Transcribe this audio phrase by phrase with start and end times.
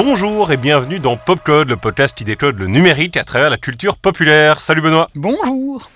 [0.00, 3.96] Bonjour et bienvenue dans Popcode, le podcast qui décode le numérique à travers la culture
[3.96, 4.60] populaire.
[4.60, 5.90] Salut Benoît Bonjour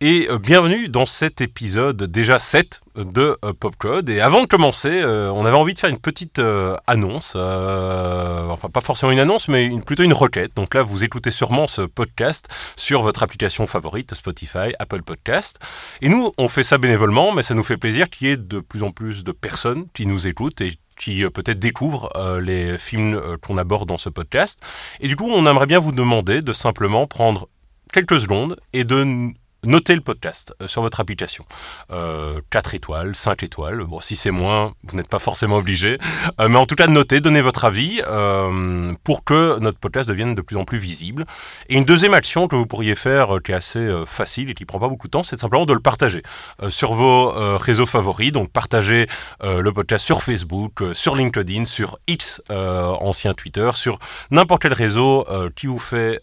[0.00, 4.08] Et euh, bienvenue dans cet épisode déjà 7 de euh, Popcode.
[4.08, 6.40] Et avant de commencer, euh, on avait envie de faire une petite
[6.86, 10.54] annonce, enfin pas forcément une annonce, mais plutôt une requête.
[10.54, 15.58] Donc là, vous écoutez sûrement ce podcast sur votre application favorite, Spotify, Apple Podcast.
[16.00, 18.60] Et nous, on fait ça bénévolement, mais ça nous fait plaisir qu'il y ait de
[18.60, 22.08] plus en plus de personnes qui nous écoutent et qui peut-être découvrent
[22.40, 24.60] les films qu'on aborde dans ce podcast.
[25.00, 27.48] Et du coup, on aimerait bien vous demander de simplement prendre
[27.92, 29.32] quelques secondes et de
[29.64, 31.44] notez le podcast euh, sur votre application.
[31.90, 33.84] Euh, 4 étoiles, 5 étoiles.
[33.84, 35.98] Bon, si c'est moins, vous n'êtes pas forcément obligé.
[36.40, 40.34] Euh, mais en tout cas, notez, donnez votre avis euh, pour que notre podcast devienne
[40.34, 41.26] de plus en plus visible.
[41.68, 44.78] Et une deuxième action que vous pourriez faire, qui est assez facile et qui prend
[44.78, 46.22] pas beaucoup de temps, c'est simplement de le partager
[46.68, 48.32] sur vos réseaux favoris.
[48.32, 49.06] Donc, partagez
[49.42, 53.98] le podcast sur Facebook, sur LinkedIn, sur X, ancien Twitter, sur
[54.30, 56.22] n'importe quel réseau qui vous fait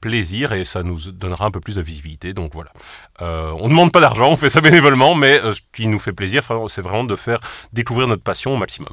[0.00, 2.34] plaisir et ça nous donnera un peu plus de visibilité.
[2.34, 2.65] Donc voilà.
[3.22, 5.98] Euh, on ne demande pas d'argent, on fait ça bénévolement, mais euh, ce qui nous
[5.98, 7.38] fait plaisir, c'est vraiment de faire
[7.72, 8.90] découvrir notre passion au maximum.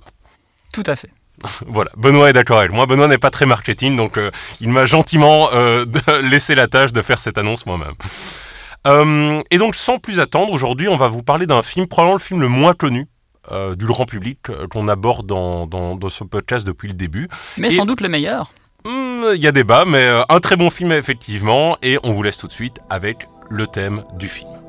[0.71, 1.09] Tout à fait.
[1.67, 2.85] voilà, Benoît est d'accord avec moi.
[2.85, 5.49] Benoît n'est pas très marketing, donc euh, il m'a gentiment
[6.21, 7.95] laissé la tâche de faire cette annonce moi-même.
[9.51, 12.41] et donc, sans plus attendre, aujourd'hui, on va vous parler d'un film, probablement le film
[12.41, 13.07] le moins connu
[13.75, 14.39] du grand public
[14.71, 17.27] qu'on aborde dans, ce podcast depuis le début.
[17.57, 18.53] Mais sans doute le meilleur.
[18.85, 22.37] Hmm, il y a débat, mais un très bon film effectivement, et on vous laisse
[22.37, 24.62] tout de suite avec le thème du film.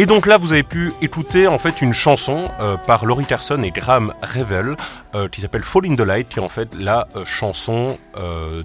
[0.00, 3.60] Et donc là, vous avez pu écouter en fait une chanson euh, par Laurie Carson
[3.60, 4.74] et Graham Revel
[5.14, 7.98] euh, qui s'appelle Fall in the Light, qui est en fait la euh, chanson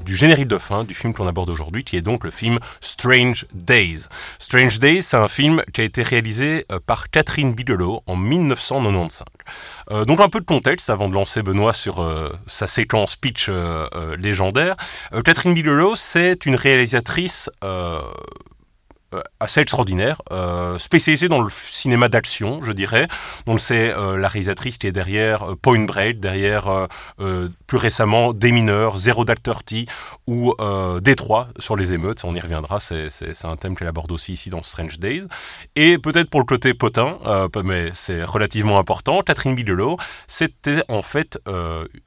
[0.06, 3.48] du générique de fin du film qu'on aborde aujourd'hui, qui est donc le film Strange
[3.54, 4.08] Days.
[4.40, 9.24] Strange Days, c'est un film qui a été réalisé par Catherine Bigelow en 1995.
[10.08, 12.06] donc un peu de contexte avant de lancer Benoît sur
[12.48, 13.50] sa séquence pitch
[14.18, 14.76] légendaire.
[15.24, 18.02] Catherine Bigelow, c'est une réalisatrice euh,
[19.40, 23.08] assez extraordinaire, euh, spécialisée dans le cinéma d'action, je dirais.
[23.46, 26.88] Donc c'est euh, la réalisatrice qui est derrière Point Break, derrière
[27.68, 29.88] plus récemment Des mineurs, Zero Dark Thirty
[30.28, 30.54] ou
[31.02, 32.24] Détroit sur les émeutes.
[32.24, 33.10] On y reviendra, c'est
[33.44, 35.24] un thème qu'elle aborde aussi ici dans Strange Days.
[35.76, 37.18] Et peut-être pour le côté potin,
[37.64, 41.40] mais c'est relativement important, Catherine Bigelow, c'était en fait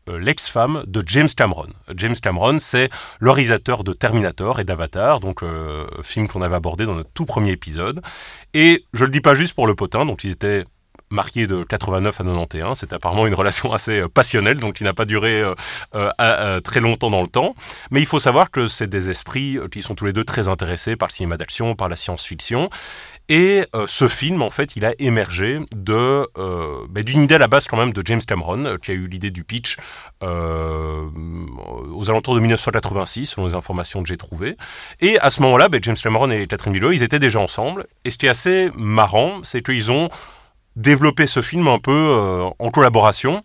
[0.06, 1.68] l'ex-femme de James Cameron.
[1.94, 5.42] James Cameron, c'est le réalisateur de Terminator et d'Avatar, donc
[6.02, 8.00] film qu'on avait abordé dans tout premier épisode.
[8.54, 10.64] Et je le dis pas juste pour le potin, donc ils étaient
[11.10, 12.78] mariés de 89 à 91.
[12.78, 15.54] C'est apparemment une relation assez euh, passionnelle, donc qui n'a pas duré euh,
[15.94, 17.54] euh, très longtemps dans le temps.
[17.90, 20.96] Mais il faut savoir que c'est des esprits qui sont tous les deux très intéressés
[20.96, 22.70] par le cinéma d'action, par la science-fiction.
[23.30, 27.76] Et ce film, en fait, il a émergé bah, d'une idée à la base quand
[27.76, 29.76] même de James Cameron, qui a eu l'idée du pitch
[30.22, 34.56] aux alentours de 1986, selon les informations que j'ai trouvées.
[35.00, 37.86] Et à ce moment-là, bah, James Cameron et Catherine Bigelow, ils étaient déjà ensemble.
[38.06, 40.08] Et ce qui est assez marrant, c'est qu'ils ont
[40.78, 43.42] développé ce film un peu en collaboration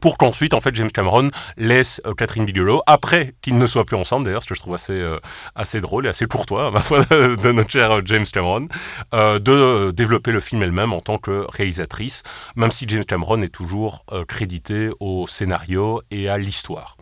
[0.00, 3.96] pour qu'ensuite, en fait, James Cameron laisse euh, Catherine Bigelow, après qu'ils ne soient plus
[3.96, 5.18] ensemble, d'ailleurs, ce que je trouve assez, euh,
[5.54, 8.68] assez drôle et assez courtois, ma foi, de notre cher euh, James Cameron,
[9.12, 12.22] de développer le film elle-même en tant que réalisatrice,
[12.56, 16.96] même si James Cameron est toujours crédité au scénario et à l'histoire.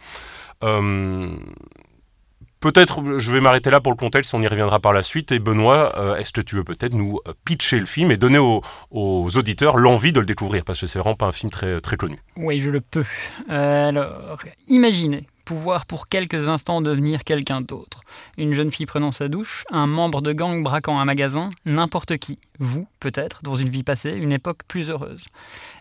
[2.60, 5.32] Peut-être, je vais m'arrêter là pour le contexte, on y reviendra par la suite.
[5.32, 8.38] Et Benoît, euh, est-ce que tu veux peut-être nous euh, pitcher le film et donner
[8.38, 10.64] aux, auditeurs l'envie de le découvrir?
[10.64, 12.18] Parce que c'est vraiment pas un film très, très connu.
[12.36, 13.04] Oui, je le peux.
[13.48, 18.02] alors, imaginez pouvoir pour quelques instants devenir quelqu'un d'autre.
[18.38, 22.38] Une jeune fille prenant sa douche, un membre de gang braquant un magasin, n'importe qui
[22.60, 25.26] vous, peut-être, dans une vie passée, une époque plus heureuse.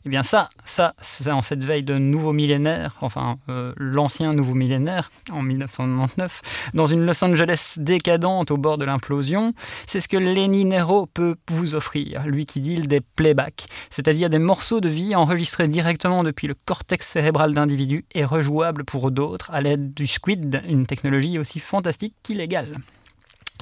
[0.06, 4.56] Eh bien ça, ça, c'est en cette veille de nouveau millénaire, enfin euh, l'ancien nouveau
[4.56, 9.54] millénaire, en 1999, dans une Los Angeles décadente au bord de l'implosion,
[9.88, 14.40] c'est ce que Lenny Nero peut vous offrir, lui qui deal des playbacks, c'est-à-dire des
[14.40, 19.62] morceaux de vie enregistrés directement depuis le cortex cérébral d'individus et rejouables pour d'autres à
[19.62, 22.78] l'aide du squid, une technologie aussi fantastique qu'illégale.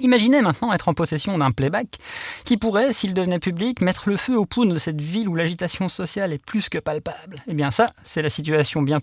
[0.02, 1.98] Imaginez maintenant être en possession d'un playback
[2.46, 5.90] qui pourrait, s'il devenait public, mettre le feu aux poudres de cette ville où l'agitation
[5.90, 7.42] sociale est plus que palpable.
[7.48, 9.00] Eh bien ça, c'est la situation bien,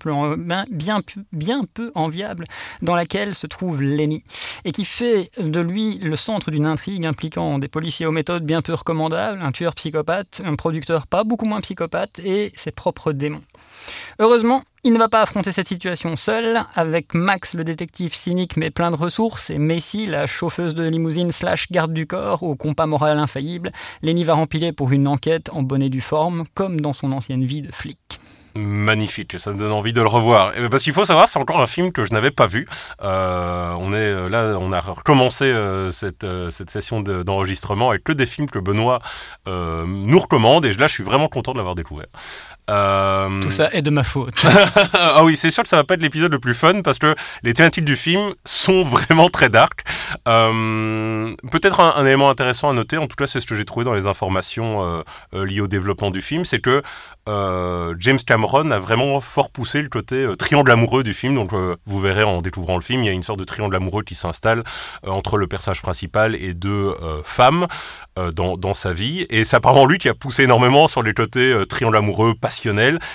[0.68, 1.02] bien,
[1.32, 2.44] bien, peu enviable
[2.82, 4.22] dans laquelle se trouve Lenny,
[4.64, 8.62] et qui fait de lui le centre d'une intrigue impliquant des policiers aux méthodes bien
[8.62, 13.42] peu recommandables, un tueur psychopathe, un producteur pas beaucoup moins psychopathe, et ses propres démons.
[14.20, 18.70] Heureusement, il ne va pas affronter cette situation seul, avec Max le détective cynique mais
[18.70, 22.86] plein de ressources, et Macy la chauffeuse de limousine slash garde du corps au compas
[22.86, 23.70] moral infaillible,
[24.02, 27.62] Lenny va rempiler pour une enquête en bonnet du forme, comme dans son ancienne vie
[27.62, 28.20] de flic.
[28.56, 30.52] Magnifique, ça me donne envie de le revoir.
[30.70, 32.68] Parce qu'il faut savoir, c'est encore un film que je n'avais pas vu.
[33.02, 38.12] Euh, on est euh, là, on a recommencé euh, cette, cette session d'enregistrement avec que
[38.12, 39.00] des films que Benoît
[39.46, 42.06] nous recommande, et là, je suis vraiment content de l'avoir découvert.
[42.70, 43.42] Euh...
[43.42, 44.46] Tout ça est de ma faute.
[44.94, 47.14] ah oui, c'est sûr que ça va pas être l'épisode le plus fun parce que
[47.42, 49.84] les thématiques du film sont vraiment très dark.
[50.28, 51.34] Euh...
[51.50, 53.92] Peut-être un, élément intéressant à noter, en tout cas c'est ce que j'ai trouvé dans
[53.92, 56.82] les informations euh, liées au développement du film, c'est que
[57.26, 61.34] James Cameron a vraiment fort poussé le côté triangle amoureux du film.
[61.34, 64.02] Donc vous verrez en découvrant le film, il y a une sorte de triangle amoureux
[64.02, 64.62] qui s'installe
[65.06, 66.94] entre le personnage principal et deux
[67.24, 67.66] femmes
[68.34, 69.26] dans, dans, sa vie.
[69.30, 72.34] Et c'est apparemment lui qui a poussé énormément sur les côtés triangle amoureux,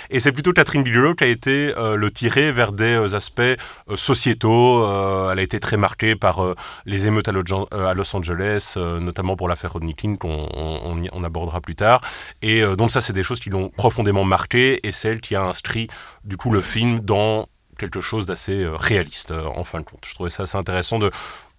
[0.09, 3.39] et c'est plutôt Catherine Bigelow qui a été euh, le tirer vers des euh, aspects
[3.39, 3.55] euh,
[3.95, 4.83] sociétaux.
[5.31, 6.55] elle a été très marquée par
[6.85, 12.01] les émeutes à, Los Angeles, notamment pour l'affaire Rodney King qu'on on, abordera plus tard.
[12.41, 15.87] Et donc ça, c'est des choses qui l'ont profondément marqué et celle qui a inscrit
[16.23, 17.47] du coup le film dans
[17.77, 20.05] quelque chose d'assez réaliste en fin de compte.
[20.05, 21.11] Je trouvais ça assez intéressant de,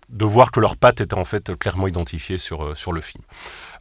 [0.09, 3.23] de voir que leurs pattes étaient en fait clairement identifiées sur, sur le film.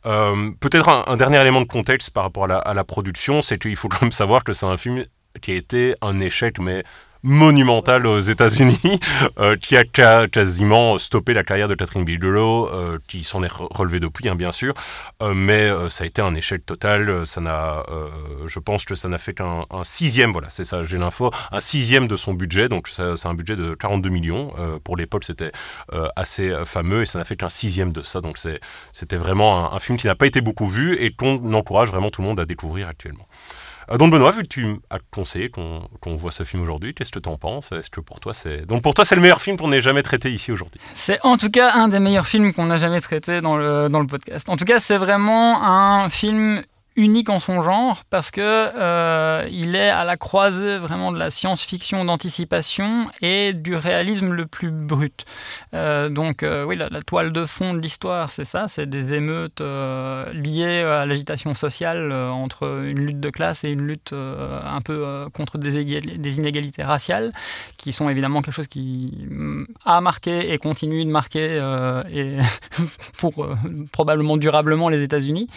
[0.05, 3.57] Euh, peut-être un, dernier élément de contexte par rapport à la, à la production, c'est
[3.57, 5.03] qu'il faut quand même savoir que c'est un film
[5.41, 6.83] qui a été un échec, mais
[7.23, 8.99] monumental aux États-Unis,
[9.39, 13.99] euh, qui a quasiment stoppé la carrière de Catherine Bigelow, euh, qui s'en est relevé
[13.99, 14.73] depuis, hein, bien sûr,
[15.21, 17.25] euh, mais ça a été un échec total.
[17.25, 17.83] Ça n'a,
[18.45, 22.07] je pense que ça n'a fait qu'un sixième, voilà, c'est ça, j'ai l'info, un sixième
[22.07, 24.53] de son budget, donc c'est un budget de 42 millions.
[24.83, 25.51] pour l'époque, c'était
[26.15, 29.97] assez fameux et ça n'a fait qu'un sixième de ça, donc c'était vraiment un film
[29.97, 32.87] qui n'a pas été beaucoup vu et qu'on encourage vraiment tout le monde à découvrir
[32.87, 33.27] actuellement.
[33.91, 37.19] Euh, donc Benoît, vu que tu as conseillé qu'on voit ce film aujourd'hui, qu'est-ce que
[37.19, 37.71] tu en penses?
[37.71, 40.03] Est-ce que pour toi c'est donc pour toi c'est le meilleur film qu'on ait jamais
[40.03, 40.79] traité ici aujourd'hui?
[40.95, 43.99] C'est en tout cas un des meilleurs films qu'on a jamais traité dans le dans
[43.99, 44.49] le podcast.
[44.49, 46.63] En tout cas, c'est vraiment un film
[46.95, 51.29] unique en son genre parce que euh, il est à la croisée vraiment de la
[51.29, 55.25] science-fiction d'anticipation et du réalisme le plus brut.
[55.73, 59.61] Euh, donc euh, oui, la, toile de fond de l'histoire, c'est ça, c'est des émeutes
[59.61, 65.57] liées à l'agitation sociale entre une lutte de classe et une lutte un peu contre
[65.57, 67.31] des, des, inégalités raciales,
[67.77, 71.61] qui sont évidemment quelque chose qui mm, a marqué et continue de marquer
[72.11, 72.37] et
[73.17, 73.47] pour
[73.91, 75.47] probablement durablement les États-Unis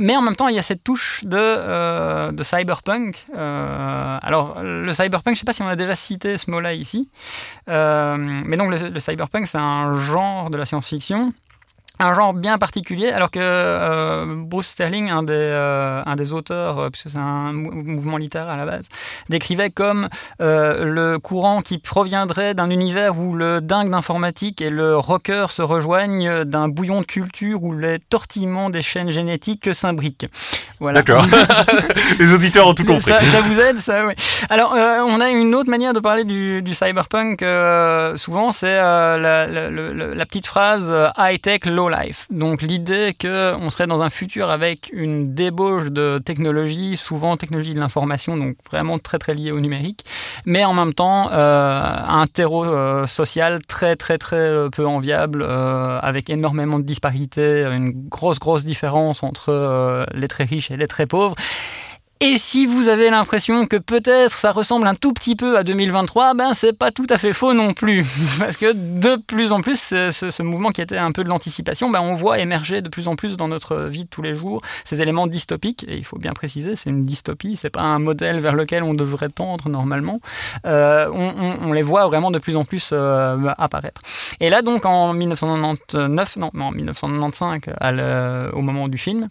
[0.00, 3.24] mais en même temps, il y a cette touche de, euh, cyberpunk.
[3.36, 6.74] Euh, alors, le cyberpunk, je ne sais pas si on a déjà cité ce mot-là
[6.74, 7.08] ici,
[7.68, 11.32] euh, mais donc le cyberpunk, c'est un genre de la science-fiction
[12.00, 16.78] un genre bien particulier, alors que euh, Bruce Sterling, un des, euh, un des auteurs,
[16.78, 18.86] euh, puisque c'est un mouvement littéraire à la base,
[19.28, 20.08] décrivait comme
[20.38, 26.44] le courant qui proviendrait d'un univers où le dingue d'informatique et le rocker se rejoignent,
[26.44, 30.26] d'un bouillon de culture où les tortillements des chaînes génétiques s'imbriquent.
[30.80, 31.02] Voilà.
[31.02, 31.26] D'accord.
[32.18, 33.10] les auditeurs ont tout compris.
[33.10, 34.14] Ça, ça vous aide, ça, oui.
[34.50, 37.40] Alors, on a une autre manière de parler du, du cyberpunk.
[38.16, 42.26] souvent, c'est la, la, la, petite phrase high-tech, low life.
[42.30, 47.80] Donc l'idée qu'on serait dans un futur avec une débauche de technologie, souvent technologie de
[47.80, 50.04] l'information, donc vraiment très très liée au numérique,
[50.44, 55.42] mais en même temps euh, un terreau euh, social très très très euh, peu enviable,
[55.42, 61.06] avec énormément de disparités, une grosse grosse différence entre les très riches et les très
[61.06, 61.34] pauvres.
[62.20, 66.34] Et si vous avez l'impression que peut-être ça ressemble un tout petit peu à 2023,
[66.34, 68.04] ben c'est pas tout à fait faux non plus.
[68.40, 72.00] Parce que de plus en plus, ce, mouvement qui était un peu de l'anticipation, ben
[72.00, 75.00] on voit émerger de plus en plus dans notre vie de tous les jours ces
[75.00, 75.84] éléments dystopiques.
[75.86, 78.94] Et il faut bien préciser, c'est une dystopie, c'est pas un modèle vers lequel on
[78.94, 80.20] devrait tendre normalement.
[80.66, 84.02] Euh, on, les voit vraiment de plus en plus euh, apparaître.
[84.40, 89.28] Et là donc en 1999, non, en 1995, au moment du film,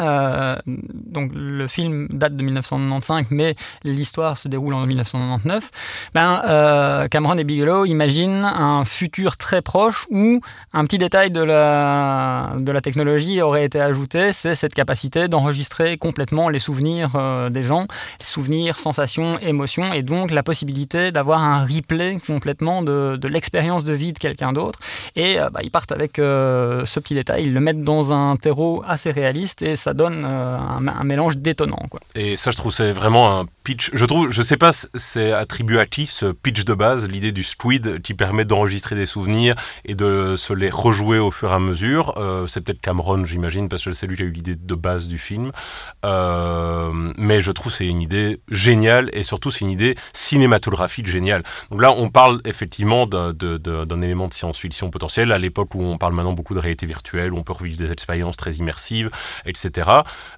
[0.00, 5.70] Euh, donc le film date de 1995, mais l'histoire se déroule en 1999.
[6.14, 10.40] Ben, euh, Cameron et Bigelow imaginent un futur très proche où
[10.72, 15.96] un petit détail de la, de la technologie aurait été ajouté, c'est cette capacité d'enregistrer
[15.96, 17.86] complètement les souvenirs euh, des gens,
[18.18, 23.84] les souvenirs, sensations, émotions, et donc la possibilité d'avoir un replay complètement de, de l'expérience
[23.84, 24.80] de vie de quelqu'un d'autre.
[25.14, 29.10] Et bah, ils partent avec ce petit détail, ils le mettent dans un terreau assez
[29.10, 31.86] réaliste et ça donne euh, un, mélange détonnant.
[31.90, 32.00] Quoi.
[32.14, 33.90] Et ça, je trouve, c'est vraiment un pitch.
[33.94, 37.42] Je trouve, je sais pas, c'est attribué à qui ce pitch de base, l'idée du
[37.42, 41.58] squid qui permet d'enregistrer des souvenirs et de se les rejouer au fur et à
[41.58, 42.14] mesure.
[42.18, 45.08] Euh, c'est peut-être Cameron, j'imagine, parce que c'est lui qui a eu l'idée de base
[45.08, 45.50] du film.
[46.04, 51.42] Euh, mais je trouve c'est une idée géniale et surtout c'est une idée cinématographique géniale.
[51.70, 56.12] Donc là, on parle effectivement d'un élément de science-fiction potentiel à l'époque où on parle
[56.12, 59.10] maintenant beaucoup de réalité virtuelle, où on peut revivre des expériences très immersives,
[59.46, 59.90] etc.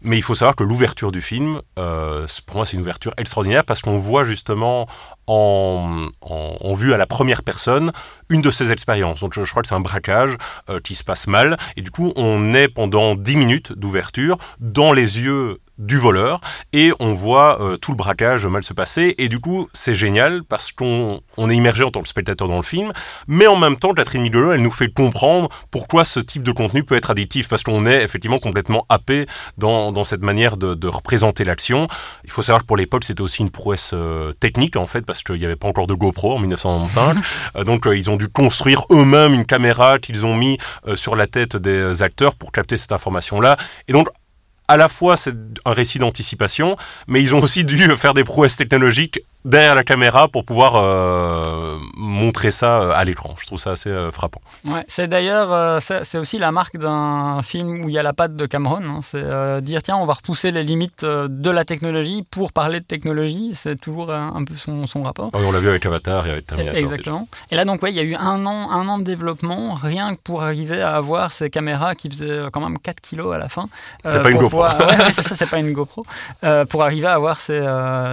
[0.03, 3.65] Mais il faut savoir que l'ouverture du film, euh, pour moi, c'est une ouverture extraordinaire
[3.65, 4.87] parce qu'on voit justement
[5.27, 7.93] en, en, vue à la première personne
[8.29, 9.21] une de ces expériences.
[9.21, 10.37] Donc je, crois que c'est un braquage
[10.69, 14.93] euh, qui se passe mal et du coup on est pendant 10 minutes d'ouverture dans
[14.93, 16.41] les yeux du voleur
[16.73, 19.15] et on voit euh, tout le braquage mal se passer.
[19.19, 22.57] Et du coup c'est génial parce qu'on on est immergé en tant que spectateur dans
[22.57, 22.93] le film.
[23.27, 26.85] Mais en même temps Catherine Bigelow elle nous fait comprendre pourquoi ce type de contenu
[26.85, 27.49] peut être addictif.
[27.49, 29.27] Parce qu'on est effectivement complètement happé
[29.59, 31.89] dans, dans cette manière de, de représenter l'action.
[32.25, 35.23] Il faut savoir que pour l'époque c'était aussi une prouesse euh, technique en fait parce
[35.23, 37.17] qu'il n'y avait pas encore de GoPro en 1995
[37.57, 40.59] euh, donc ils ont dû construire eux-mêmes une caméra qu'ils ont mis
[40.95, 43.57] sur la tête des acteurs pour capter cette information là
[43.89, 44.09] et donc
[44.69, 48.57] à la fois c'est un récit d'anticipation, mais ils ont aussi dû faire des prouesses
[48.57, 53.35] technologiques derrière la caméra pour pouvoir euh, montrer ça euh, à l'écran.
[53.41, 54.41] Je trouve ça assez euh, frappant.
[54.65, 58.35] Ouais, c'est d'ailleurs, c'est aussi la marque d'un film où il y a la patte
[58.35, 58.83] de Cameron.
[58.85, 59.01] Hein.
[59.03, 63.53] c'est dire, tiens, on va repousser les limites de la technologie pour parler de technologie.
[63.55, 65.31] C'est toujours un, peu son, son rapport.
[65.33, 66.79] on l'a vu avec Avatar et avec Terminator.
[66.79, 67.29] Exactement.
[67.53, 70.17] Et là, donc, ouais, il y a eu un an, un an de développement, rien
[70.17, 73.49] que pour arriver à avoir ces caméras qui faisaient quand même 4 kilos à la
[73.49, 73.69] fin.
[74.05, 74.63] C'est pas une GoPro.
[74.63, 76.05] ouais, ça, c'est pas une GoPro.
[76.69, 77.65] pour arriver à avoir ces,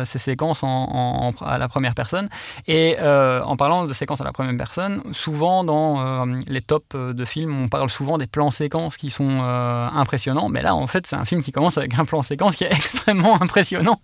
[0.05, 2.29] ces séquences en à la première personne.
[2.67, 6.95] Et euh, en parlant de séquences à la première personne, souvent dans euh, les tops
[6.95, 10.49] de films, on parle souvent des plans séquences qui sont euh, impressionnants.
[10.49, 12.71] Mais là, en fait, c'est un film qui commence avec un plan séquence qui est
[12.71, 14.01] extrêmement impressionnant.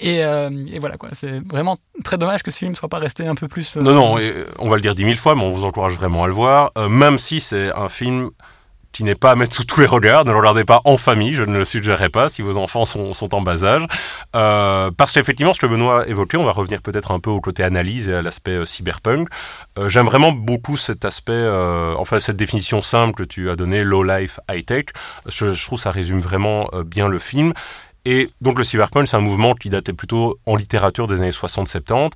[0.00, 1.10] Et, et voilà, quoi.
[1.12, 3.76] C'est vraiment très dommage que ce film ne soit pas resté un peu plus.
[3.76, 4.16] Non, non,
[4.58, 6.72] on va le dire dix mille fois, mais on vous encourage vraiment à le voir.
[6.88, 8.30] même si c'est un film
[8.96, 10.24] qui n'est pas à mettre sous tous les regards.
[10.24, 13.34] Ne le regardez pas en famille, je ne le suggérerais pas si vos enfants sont,
[13.34, 13.86] en bas âge.
[14.34, 17.62] Euh, parce qu'effectivement, ce que Benoît évoquait, on va revenir peut-être un peu au côté
[17.62, 19.28] analyse et à l'aspect euh, cyberpunk.
[19.78, 21.46] Euh, J'aime vraiment beaucoup cet aspect,
[21.98, 24.86] enfin cette définition simple que tu as donnée, low life, high tech.
[25.26, 27.52] Je, je trouve ça résume vraiment bien le film.
[28.06, 32.12] Et donc le cyberpunk, c'est un mouvement qui datait plutôt en littérature des années 60-70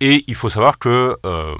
[0.00, 1.54] et il faut savoir que euh,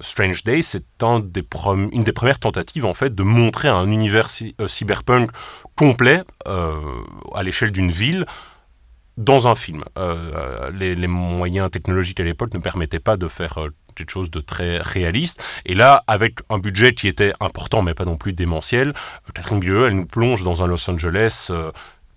[0.00, 4.28] Strange Days, c'est une des premières tentatives en fait de montrer un univers
[4.60, 5.30] euh, cyberpunk
[5.76, 6.74] complet euh,
[7.34, 8.26] à l'échelle d'une ville
[9.16, 9.84] dans un film.
[10.72, 13.60] Les, moyens technologiques à l'époque ne permettaient pas de faire
[13.94, 15.40] quelque chose de très réaliste.
[15.64, 18.92] Et là, avec un budget qui était important, mais pas non plus démentiel,
[19.32, 21.52] Catherine Bigelow, elle nous plonge dans un Los Angeles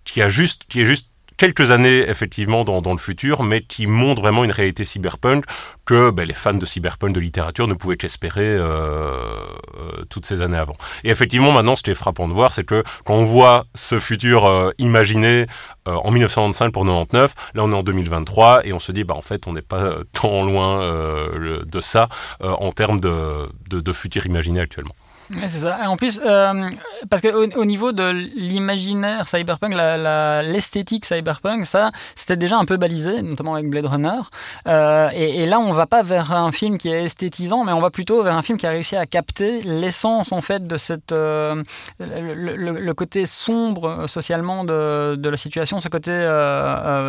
[0.05, 4.43] qui juste, qui est juste quelques années effectivement dans, le futur, mais qui montre vraiment
[4.43, 5.45] une réalité cyberpunk
[5.85, 10.41] que ben, les fans de cyberpunk de littérature ne pouvaient qu'espérer euh, euh, toutes ces
[10.41, 10.75] années avant.
[11.03, 13.99] Et effectivement, maintenant, ce qui est frappant de voir, c'est que quand on voit ce
[13.99, 15.45] futur euh, imaginé
[15.85, 19.21] en 1995 pour 99, là on est en 2023 et on se dit, bah en
[19.21, 22.09] fait, on n'est pas tant loin de ça
[22.41, 24.95] en termes de, de futur imaginé actuellement.
[25.29, 25.79] C'est ça.
[25.83, 26.69] Et en plus, euh,
[27.09, 28.03] parce qu'au au niveau de
[28.35, 34.21] l'imaginaire cyberpunk, l'esthétique cyberpunk, ça, c'était déjà un peu balisé, notamment avec Blade Runner.
[34.67, 37.89] Euh, et, là, on va pas vers un film qui est esthétisant, mais on va
[37.89, 41.61] plutôt vers un film qui a réussi à capter l'essence, en fait, de cette, euh,
[41.99, 46.11] le, côté sombre socialement de, la situation, ce côté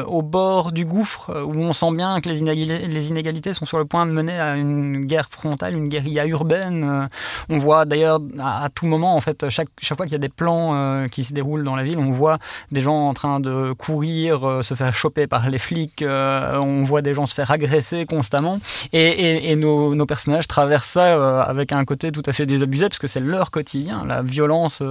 [0.06, 3.78] au bord du gouffre, où on sent bien que les inégalités, les inégalités sont sur
[3.78, 7.08] le point de mener à une guerre frontale, une guérilla urbaine.
[7.48, 10.28] on voit d'ailleurs à, tout moment, en fait, chaque, chaque fois qu'il y a des
[10.28, 12.38] plans euh, qui se déroulent dans la ville, on voit
[12.72, 16.82] des gens en train de courir, euh, se faire choper par les flics, euh, on
[16.82, 18.60] voit des gens se faire agresser constamment,
[18.92, 23.20] et, nos, personnages traversent ça avec un côté tout à fait désabusé, parce que c'est
[23.20, 24.82] leur quotidien, la violence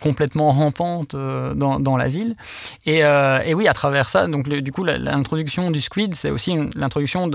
[0.00, 2.36] complètement rampante dans, dans, la ville.
[2.86, 7.30] Et, et, oui, à travers ça, donc du coup, l'introduction du Squid, c'est aussi l'introduction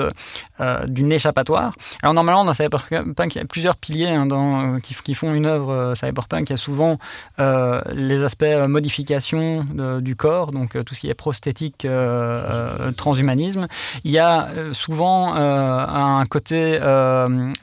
[0.87, 1.73] d'une échappatoire.
[2.01, 5.33] Alors normalement, dans Cyberpunk, il y a plusieurs piliers hein, dans hein, qui, qui, font
[5.33, 6.97] une œuvre cyberpunk, il y a souvent
[7.37, 9.65] les aspects modification
[10.01, 11.87] du corps, donc tout ce qui est prosthétique,
[12.97, 13.67] transhumanisme.
[14.03, 16.79] Il y a souvent un côté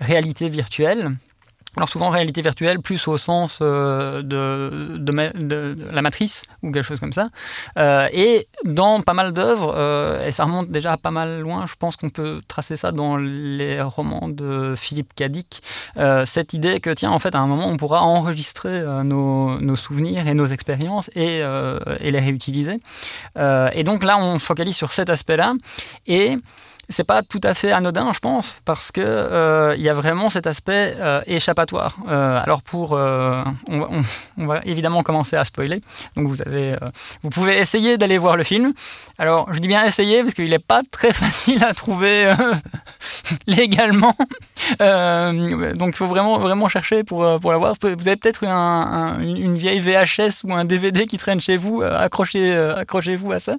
[0.01, 1.17] réalité virtuelle
[1.77, 7.13] alors souvent réalité virtuelle, plus au sens euh, de, la matrice ou quelque chose comme
[7.13, 7.29] ça.
[7.79, 11.75] Euh, et dans pas mal d'œuvres, euh, et ça remonte déjà pas mal loin, je
[11.77, 15.63] pense qu'on peut tracer ça dans les romans de Philippe Cadic,
[16.25, 20.27] cette idée que tiens en fait à un moment on pourra enregistrer nos, nos, souvenirs
[20.27, 21.41] et nos expériences et,
[22.01, 22.81] et les réutiliser.
[23.37, 25.55] et donc là on focalise sur cet aspect-là
[26.07, 26.37] et
[26.93, 30.29] c'est pas tout à fait anodin, je pense, parce que euh, il y a vraiment
[30.31, 31.97] cet aspect euh, échappatoire.
[32.09, 35.81] Euh, alors pour, on va, évidemment commencer à spoiler.
[36.17, 36.77] Donc vous avez,
[37.23, 38.73] vous pouvez essayer d'aller voir le film.
[39.19, 42.33] Alors je dis bien essayer parce qu'il n'est pas très facile à trouver
[43.47, 44.15] légalement.
[44.79, 47.75] donc il faut vraiment vraiment chercher pour pour l'avoir.
[47.83, 51.83] Vous avez peut-être une vieille VHS ou un DVD qui traîne chez vous.
[51.83, 53.57] accrochez accrochez-vous à ça.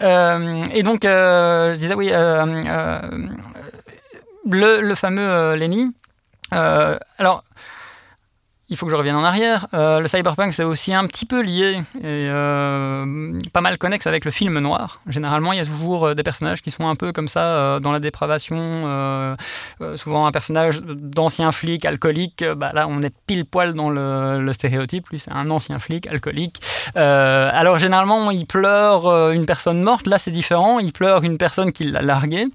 [0.00, 2.10] et donc je disais oui
[2.64, 3.20] le,
[4.80, 5.92] le, fameux euh, Lenny.
[6.52, 7.44] Euh, alors,
[8.72, 9.66] il faut que je revienne en arrière.
[9.74, 14.24] Euh, le cyberpunk, c'est aussi un petit peu lié et euh, pas mal connexe avec
[14.24, 15.02] le film noir.
[15.06, 17.92] Généralement, il y a toujours euh, des personnages qui sont un peu comme ça dans
[17.92, 19.36] la dépravation.
[19.96, 22.42] souvent, un personnage d'ancien flic alcoolique.
[22.56, 25.10] Bah, là, on est pile poil dans le, stéréotype.
[25.10, 26.62] Lui, c'est un ancien flic alcoolique.
[26.94, 30.06] alors, généralement, il pleure une personne morte.
[30.06, 30.78] Là, c'est différent.
[30.78, 32.46] Il pleure une personne qui l'a largué.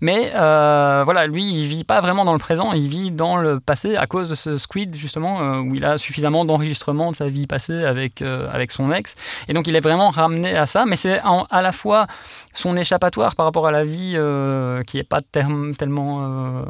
[0.00, 2.72] Mais voilà, lui, il vit pas vraiment dans le présent.
[2.72, 6.44] Il vit dans le passé à cause de ce squid, justement où il a suffisamment
[6.44, 9.14] d'enregistrements de sa vie passée avec, euh, avec son ex.
[9.48, 11.20] Et donc il est vraiment ramené à ça, mais c'est
[11.50, 12.06] à la fois
[12.52, 16.62] son échappatoire par rapport à la vie euh, qui n'est pas tellement euh,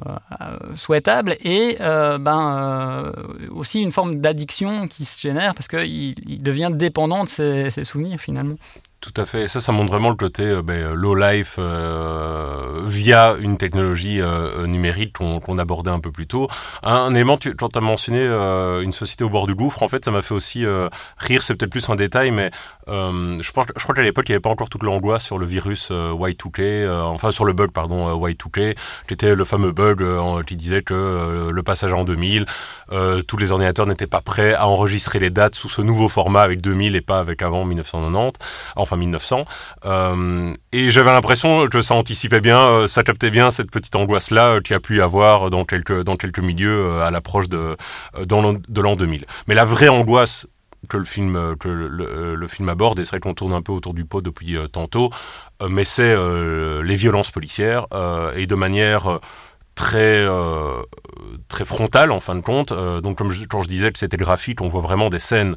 [0.75, 3.13] souhaitable et ben,
[3.51, 8.19] aussi une forme d'addiction qui se génère parce qu'il il devient dépendant de ses souvenirs
[8.21, 8.57] finalement.
[9.01, 9.47] Tout à fait.
[9.47, 14.67] Ça, ça montre vraiment le côté euh, ben, low life euh, via une technologie euh,
[14.67, 16.49] numérique qu'on abordait un peu plus tôt.
[16.83, 18.27] Un, élément, quand tu as mentionné
[18.83, 20.65] une société au bord du gouffre, en fait, ça m'a fait aussi
[21.19, 21.43] rire.
[21.43, 22.51] C'est peut-être plus un détail, mais
[22.89, 25.47] je, pense, je crois qu'à l'époque, il n'y avait pas encore toute l'angoisse sur le
[25.47, 28.77] virus Y2K, enfin sur le bug, pardon, Y2K,
[29.07, 30.05] qui était le fameux bug
[30.45, 32.47] qui disait que le passage en 2000,
[33.27, 36.61] tous les ordinateurs n'étaient pas prêts à enregistrer les dates sous ce nouveau format avec
[36.61, 38.39] 2000 et pas avec avant 1990.
[38.87, 39.45] Enfin, 1900.
[39.85, 44.47] Euh, et j'avais l'impression que ça anticipait bien, euh, ça captait bien cette petite angoisse-là
[44.47, 47.77] euh, qu'il y a pu y avoir dans quelques, dans quelques milieux à l'approche de,
[48.17, 49.27] de l'an 2000.
[49.49, 50.47] Mais la vraie angoisse
[50.89, 53.93] que le film, que le, film aborde, et c'est vrai qu'on tourne un peu autour
[53.93, 55.11] du pot depuis tantôt,
[55.69, 56.15] mais c'est
[56.85, 57.87] les violences policières,
[58.37, 59.19] et de manière
[59.77, 60.83] très euh,
[61.49, 62.73] très frontale en fin de compte.
[62.73, 65.55] Euh, donc comme je, quand je disais que c'était graphique, on voit vraiment des scènes.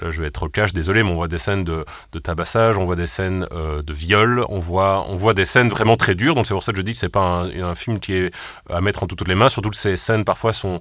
[0.00, 2.84] Là, je vais être cash, désolé, mais on voit des scènes de, de tabassage, on
[2.84, 6.34] voit des scènes euh, de viol, on voit on voit des scènes vraiment très dures.
[6.34, 8.34] Donc c'est pour ça que je dis que c'est pas un, film qui est
[8.68, 9.48] à mettre entre toutes les mains.
[9.48, 10.80] Surtout que ces scènes parfois sont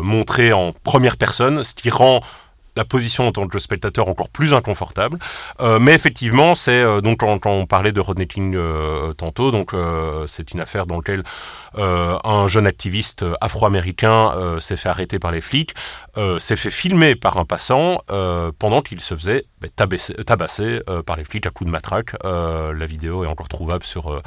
[0.00, 2.20] montrées en première personne, ce qui rend
[2.76, 5.18] la position en tant que spectateur encore plus inconfortable.
[5.60, 9.74] Euh, mais effectivement, c'est euh, donc quand, on parlait de Rodney King euh, tantôt, donc
[10.26, 11.24] c'est une affaire dans laquelle
[11.78, 15.74] un jeune activiste afro-américain s'est fait arrêter par les flics,
[16.38, 18.00] s'est fait filmer par un passant
[18.58, 19.68] pendant qu'il se faisait bah,
[20.26, 22.12] tabasser, par les flics à coups de matraque.
[22.24, 24.20] la vidéo est encore trouvable sur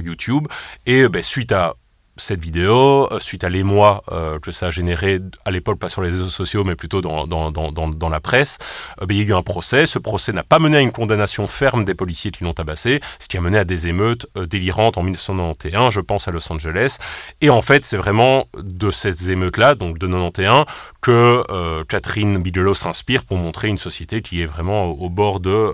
[0.00, 0.48] YouTube
[0.86, 1.74] et bah, suite à
[2.16, 6.02] cette vidéo, euh, suite à l'émoi euh, que ça a généré à l'époque, pas sur
[6.02, 8.58] les réseaux sociaux, mais plutôt dans, la presse,
[9.00, 9.86] euh, ben, il y a eu un procès.
[9.86, 13.28] Ce procès n'a pas mené à une condamnation ferme des policiers qui l'ont tabassé, ce
[13.28, 16.98] qui a mené à des émeutes délirantes en 1991, je pense à Los Angeles.
[17.40, 20.64] Et en fait, c'est vraiment de ces émeutes-là, donc de 91,
[21.02, 25.72] que Catherine Bigelow s'inspire pour montrer une société qui est vraiment au, bord de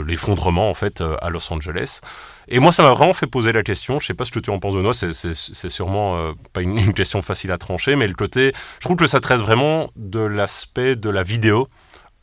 [0.00, 2.00] l'effondrement en fait à Los Angeles.
[2.50, 3.98] Et moi, ça m'a vraiment fait poser la question.
[3.98, 4.94] Je sais pas ce que tu en penses, Benoît.
[4.94, 9.06] C'est, sûrement euh, pas une, question facile à trancher, mais le côté, je trouve que
[9.06, 11.68] ça traite vraiment de l'aspect de la vidéo,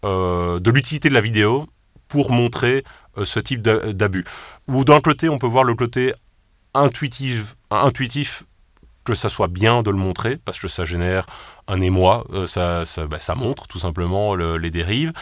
[0.04, 1.68] euh, de l'utilité de la vidéo
[2.08, 2.84] pour montrer
[3.18, 4.26] euh, ce type d'abus.
[4.68, 6.14] Ou d'un côté, on peut voir le côté
[6.74, 8.44] intuitif, intuitif
[9.06, 11.28] que ça soit bien de le montrer, parce que ça génère
[11.68, 15.14] un émoi, ça, bah, ça, montre tout simplement les dérives.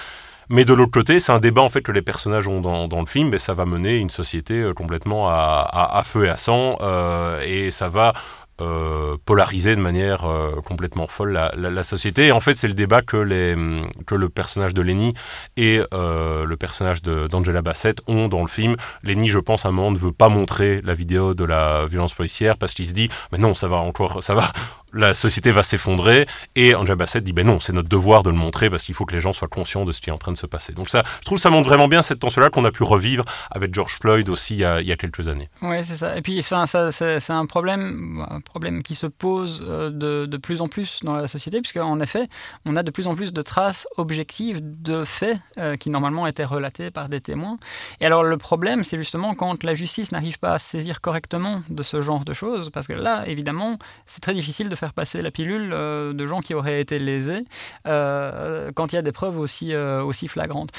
[0.50, 3.06] Mais de l'autre côté, c'est un débat en fait que les personnages ont dans, le
[3.06, 7.42] film, mais ça va mener une société euh, complètement à, feu et à sang, euh,
[7.46, 8.14] et ça va
[8.62, 10.28] euh, polariser de manière
[10.66, 12.28] complètement folle la, société.
[12.28, 15.14] Et en fait, c'est le débat que, que le personnage de Lenny
[15.58, 18.76] et le personnage d'Angela Bassett ont dans le film.
[19.04, 22.14] Lenny, je pense, à un moment ne veut pas montrer la vidéo de la violence
[22.14, 24.52] policière parce qu'il se dit, mais non, ça va encore, ça va,
[24.94, 26.28] la société va s'effondrer.
[26.56, 29.06] Et Angela Bassett dit, ben non, c'est notre devoir de le montrer parce qu'il faut
[29.06, 30.74] que les gens soient conscients de ce qui est en train de se passer.
[30.74, 33.74] Donc ça, je trouve ça montre vraiment bien cette tension-là qu'on a pu revivre avec
[33.74, 35.50] George Floyd aussi il y a, quelques années.
[35.62, 36.16] Oui, c'est ça.
[36.18, 40.68] Et puis ça, c'est un problème problème qui se pose euh, de, de, plus en
[40.68, 42.28] plus dans la société, puisqu'en effet,
[42.66, 46.46] on a de plus en plus de traces objectives de faits euh, qui normalement étaient
[46.46, 47.58] relatés par des témoins.
[48.00, 51.84] Et alors le problème, c'est justement quand la justice n'arrive pas à saisir correctement de
[51.84, 55.32] ce genre de choses, parce que là, évidemment, c'est très difficile de faire passer la
[55.32, 57.46] pilule euh, de gens qui auraient été lésés
[57.86, 60.72] quand il y a des preuves aussi, aussi flagrantes.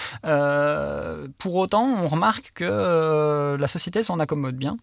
[1.38, 4.76] pour autant, on remarque que la société s'en accommode bien,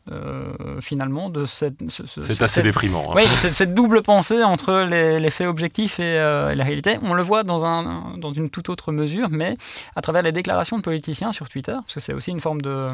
[0.79, 1.75] finalement, de cette...
[1.89, 3.12] c'est assez déprimant.
[3.12, 3.15] Hein.
[3.15, 6.97] Oui, cette double pensée entre les, faits objectifs euh, et, la réalité.
[7.03, 9.57] On le voit dans, un, dans une toute autre mesure, mais
[9.95, 12.89] à travers les déclarations de politiciens sur Twitter, parce que c'est aussi une forme de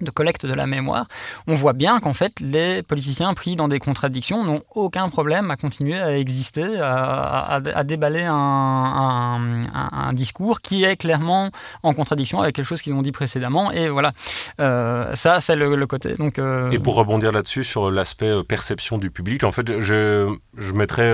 [0.00, 1.06] de collecte de la mémoire,
[1.46, 5.56] on voit bien qu'en fait les politiciens pris dans des contradictions n'ont aucun problème à
[5.56, 11.50] continuer à exister, à, déballer un, discours qui est clairement
[11.82, 13.70] en contradiction avec quelque chose qu'ils ont dit précédemment.
[13.72, 14.12] Et voilà,
[14.60, 16.14] euh, ça c'est le, côté.
[16.14, 20.28] Donc, euh, Et pour rebondir là-dessus sur l'aspect euh, perception du public, en fait je,
[20.74, 21.12] mettrai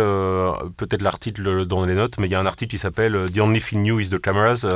[0.77, 3.61] peut-être l'article dans les notes, mais il y a un article qui s'appelle The Only
[3.61, 4.67] Thing New is the Cameras,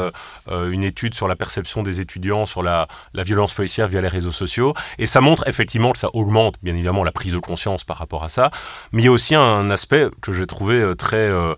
[0.50, 4.74] une étude sur la perception des étudiants sur la, la violence policière les réseaux sociaux.
[4.98, 8.24] Et ça montre effectivement que ça augmente, bien évidemment, la prise de conscience par rapport
[8.24, 8.50] à ça.
[8.92, 11.16] Mais il y a aussi un aspect que j'ai trouvé euh, très...
[11.16, 11.54] Euh,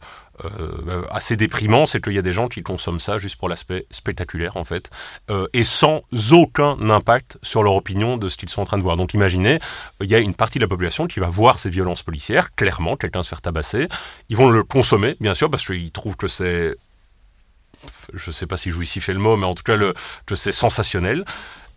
[0.59, 3.85] euh, assez déprimant, c'est qu'il y a des gens qui consomment ça juste pour l'aspect
[3.91, 4.89] spectaculaire en fait,
[5.53, 6.01] et sans
[6.33, 8.97] aucun impact sur leur opinion de ce qu'ils sont en train de voir.
[8.97, 9.59] Donc imaginez,
[10.01, 12.97] il y a une partie de la population qui va voir ces violences policières, clairement,
[12.97, 13.87] quelqu'un se faire tabasser,
[14.31, 16.75] ils vont le consommer, bien sûr, parce qu'ils trouvent que c'est
[18.13, 19.95] je ne sais pas si jouissif est le mot, mais en tout cas le,
[20.27, 21.25] que c'est sensationnel.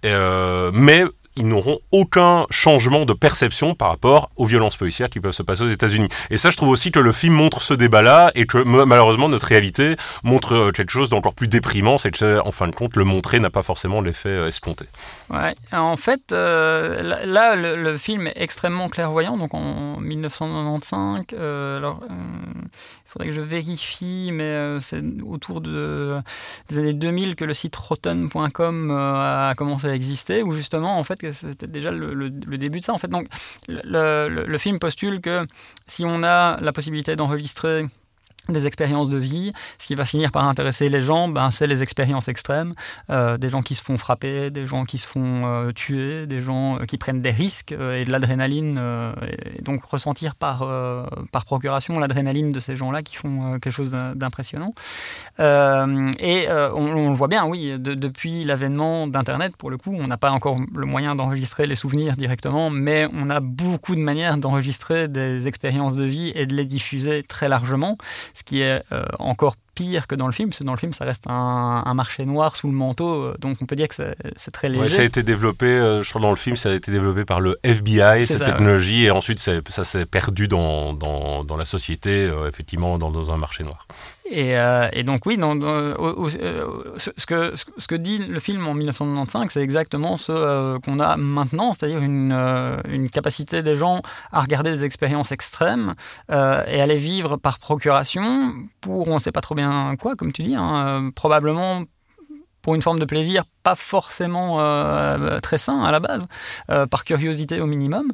[0.05, 5.31] Euh, mais ils n'auront aucun changement de perception par rapport aux violences policières qui peuvent
[5.31, 6.07] se passer aux États-Unis.
[6.29, 9.47] Et ça, je trouve aussi que le film montre ce débat-là et que malheureusement notre
[9.47, 13.03] réalité montre euh, quelque chose d'encore plus déprimant, c'est que en fin de compte, le
[13.03, 14.85] montrer n'a pas forcément l'effet euh, escompté.
[15.29, 21.25] Ouais, en fait, euh, là, le, film est extrêmement clairvoyant, donc en 1995.
[21.31, 22.69] alors, il
[23.05, 26.19] faudrait que je vérifie, mais c'est autour de,
[26.69, 31.22] des années 2000 que le site rotten.com a commencé à exister, où justement, en fait,
[31.31, 33.07] c'était déjà le, début de ça en fait.
[33.07, 33.27] Donc
[33.67, 35.45] le, film postule que
[35.87, 37.85] si on a la possibilité d'enregistrer
[38.49, 39.53] des expériences de vie.
[39.79, 42.73] Ce qui va finir par intéresser les gens, ben, c'est les expériences extrêmes.
[43.09, 46.41] Euh, des gens qui se font frapper, des gens qui se font euh, tuer, des
[46.41, 48.79] gens euh, qui prennent des risques et de l'adrénaline.
[49.57, 50.67] et donc ressentir par,
[51.31, 54.73] par procuration l'adrénaline de ces gens-là qui font quelque chose d'impressionnant.
[55.39, 60.31] et on, le voit bien, oui, depuis l'avènement d'Internet, pour le coup, on n'a pas
[60.31, 65.47] encore le moyen d'enregistrer les souvenirs directement, mais on a beaucoup de manières d'enregistrer des
[65.47, 67.97] expériences de vie et de les diffuser très largement
[68.33, 70.93] ce qui est euh, encore pire que dans le film, parce que dans le film,
[70.93, 74.51] ça reste un, marché noir sous le manteau, euh, donc on peut dire que c'est
[74.51, 74.89] très léger.
[74.89, 77.39] ça a été développé, euh, je crois dans le film, ça a été développé par
[77.39, 82.97] le FBI, cette technologie, et ensuite ça s'est perdu dans, dans, dans, la société, effectivement,
[82.97, 83.87] dans, dans, un marché noir.
[84.25, 84.53] Et,
[84.93, 90.17] et donc oui, dans, ce, que, ce que dit le film en 1995, c'est exactement
[90.17, 92.31] ce qu'on a maintenant, c'est-à-dire une,
[92.89, 95.93] une capacité des gens à regarder des expériences extrêmes
[96.29, 96.33] et
[96.81, 99.62] à les vivre par procuration pour on ne sait pas trop bien
[99.99, 101.83] quoi, comme tu dis, hein, probablement
[102.63, 106.27] pour une forme de plaisir pas forcément euh, très sain à la base,
[106.69, 108.11] euh, par curiosité au minimum.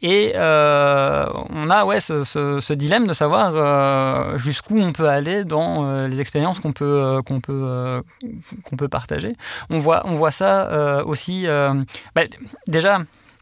[0.00, 6.20] Et euh, on a ouais, ce, dilemme de savoir jusqu'où on peut aller dans les
[6.20, 8.02] expériences qu'on peut, qu'on peut,
[8.64, 9.34] qu'on peut partager.
[9.68, 11.46] On voit, on voit ça aussi,
[12.14, 12.22] bah,
[12.68, 13.00] déjà,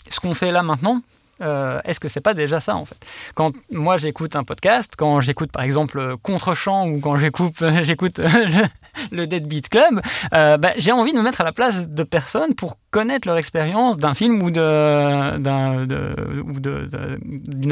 [0.09, 1.03] ce qu'on fait là maintenant,
[1.43, 2.97] euh, est-ce que c'est pas déjà ça en fait?
[3.35, 8.67] Quand moi j'écoute un podcast, quand j'écoute par exemple Contre-champ ou quand j'écoute le,
[9.11, 10.01] le Deadbeat Club,
[10.33, 13.37] euh, bah, j'ai envie de me mettre à la place de personnes pour connaître leur
[13.37, 14.63] expérience d'un film ou d'une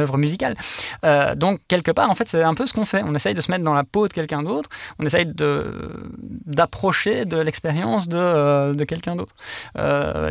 [0.05, 0.55] œuvre musicale.
[1.05, 3.03] Euh, donc quelque part en fait c'est un peu ce qu'on fait.
[3.11, 4.69] On essaye de se mettre dans la peau de quelqu'un d'autre.
[4.99, 5.27] On essaye
[6.59, 9.35] d'approcher de l'expérience de, de quelqu'un d'autre.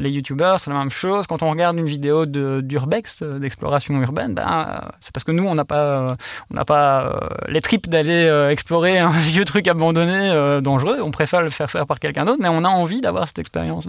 [0.03, 1.25] les youtubeurs c'est la même chose.
[1.27, 5.55] Quand on regarde une vidéo d'urbex euh, d'exploration urbaine, ben, c'est parce que nous, on
[5.55, 6.09] n'a pas, euh,
[6.51, 10.99] on n'a pas euh, les tripes d'aller explorer un vieux truc abandonné, dangereux.
[11.01, 13.87] On préfère le faire faire par quelqu'un d'autre, mais on a envie d'avoir cette expérience.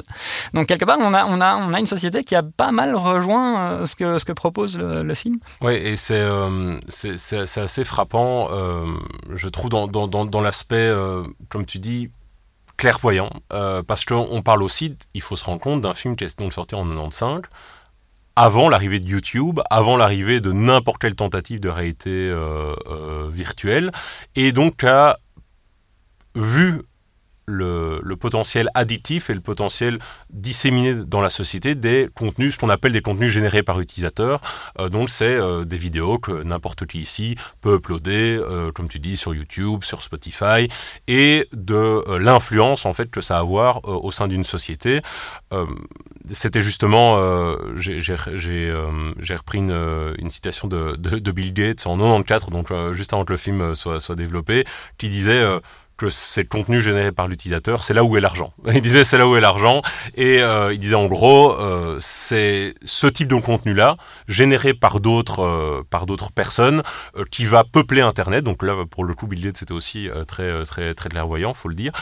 [0.53, 4.24] Donc quelque part, on a, une société qui a pas mal rejoint ce, que, ce
[4.24, 5.38] que propose le, film.
[5.61, 6.24] Oui, et c'est
[6.88, 8.48] c'est assez frappant,
[9.33, 10.92] je trouve, dans, l'aspect,
[11.48, 12.11] comme tu dis,
[12.76, 13.30] clairvoyant,
[13.87, 16.85] parce qu'on parle aussi, il faut se rendre compte, d'un film qui est sorti en
[16.85, 17.42] 95,
[18.37, 23.92] avant l'arrivée de YouTube, avant l'arrivée de n'importe quelle tentative de réalité euh, euh, virtuelle,
[24.35, 25.18] et donc a
[26.35, 26.83] vu
[27.46, 29.98] le, potentiel additif et le potentiel
[30.30, 34.40] disséminé dans la société des contenus, ce qu'on appelle des contenus générés par utilisateur.
[34.78, 38.98] Euh, donc c'est euh, des vidéos que n'importe qui ici peut uploader, euh, comme tu
[38.98, 40.68] dis, sur YouTube, sur Spotify,
[41.07, 45.02] et de l'influence en fait que ça a avoir au sein d'une société.
[46.30, 47.18] C'était justement,
[47.76, 48.00] j'ai
[49.37, 53.74] repris une, citation de, de, Bill Gates en 94, donc juste avant que le film
[53.74, 54.64] soit développé,
[54.96, 55.44] qui disait
[55.96, 58.52] que c'est le contenu généré par l'utilisateur, c'est là où est l'argent.
[58.74, 59.83] Il disait c'est là où est l'argent
[60.16, 65.00] et euh, il disait en gros euh, c'est ce type de contenu là généré par
[65.00, 66.83] d'autres euh, par d'autres personnes
[67.30, 68.44] qui va peupler internet.
[68.44, 71.74] Donc là pour le coup Bill Gates c'était aussi très très très clairvoyant, faut le
[71.74, 71.92] dire.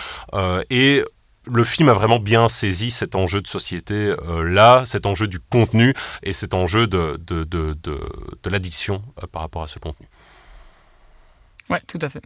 [0.70, 1.04] et
[1.46, 5.94] le film a vraiment bien saisi cet enjeu de société là, cet enjeu du contenu
[6.22, 8.00] et cet enjeu de, de, de, de,
[8.42, 9.02] de l'addiction
[9.32, 10.06] par rapport à ce contenu.
[11.68, 12.22] Ouais, tout à fait.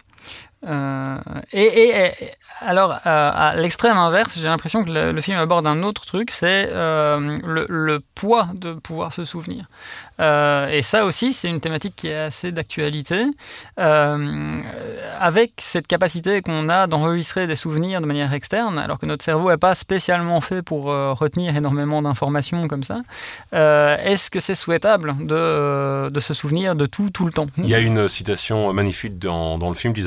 [0.65, 1.19] Euh,
[1.53, 2.11] et,
[2.61, 6.69] alors, euh, à l'extrême inverse, j'ai l'impression que le, film aborde un autre truc, c'est
[6.73, 9.67] euh, le, poids de pouvoir se souvenir.
[10.19, 13.27] et ça aussi, c'est une thématique qui est assez d'actualité,
[15.21, 19.51] avec cette capacité qu'on a d'enregistrer des souvenirs de manière externe, alors que notre cerveau
[19.51, 23.03] n'est pas spécialement fait pour retenir énormément d'informations comme ça.
[23.53, 27.47] Est-ce que c'est souhaitable de, de, se souvenir de tout, tout le temps?
[27.59, 30.07] Il y a une citation magnifique dans, dans le film qui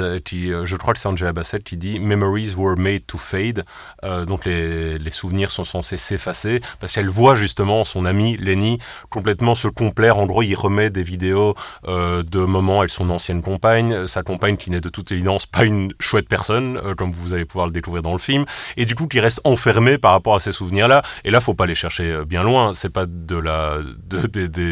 [0.52, 3.66] euh, je crois que c'est Angela Bassett qui dit Memories were made to fade.
[4.04, 8.80] Euh, donc les, les, souvenirs sont censés s'effacer parce qu'elle voit justement son ami Lenny
[9.10, 10.18] complètement se complaire.
[10.18, 11.56] En gros, il remet des vidéos
[11.88, 15.64] euh, de moments avec son ancienne compagne, sa compagne qui n'est de toute évidence pas
[15.64, 18.46] une chouette personne, comme vous allez pouvoir le découvrir dans le film,
[18.78, 21.02] et du coup qui reste enfermé par rapport à ces souvenirs-là.
[21.24, 22.74] Et là, faut pas les chercher bien loin.
[22.74, 24.28] C'est pas de la de,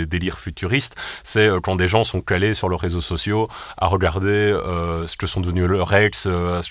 [0.06, 0.18] des.
[1.24, 4.56] C'est quand des gens sont calés sur leurs réseaux sociaux à regarder
[5.06, 6.62] ce que sont devenus leur ex, euh,